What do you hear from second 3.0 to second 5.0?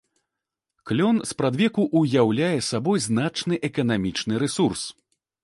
значны эканамічны рэсурс.